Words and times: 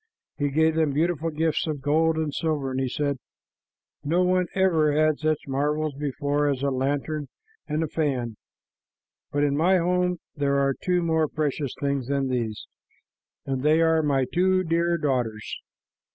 He 0.39 0.49
gave 0.49 0.73
them 0.73 0.93
beautiful 0.93 1.29
gifts 1.29 1.67
of 1.67 1.79
gold 1.83 2.17
and 2.17 2.33
silver, 2.33 2.71
and 2.71 2.79
he 2.79 2.89
said, 2.89 3.19
"No 4.03 4.23
one 4.23 4.47
ever 4.55 4.91
had 4.93 5.19
such 5.19 5.47
marvels 5.47 5.93
before 5.93 6.49
as 6.49 6.61
the 6.61 6.71
lantern 6.71 7.27
and 7.67 7.83
the 7.83 7.87
fan, 7.87 8.35
but 9.31 9.43
in 9.43 9.55
my 9.55 9.77
home 9.77 10.17
there 10.35 10.55
are 10.57 10.73
two 10.73 11.03
more 11.03 11.27
precious 11.27 11.75
things 11.79 12.07
than 12.07 12.29
these, 12.29 12.65
and 13.45 13.61
they 13.61 13.79
are 13.79 14.01
my 14.01 14.25
two 14.33 14.63
dear 14.63 14.97
daughters." 14.97 15.59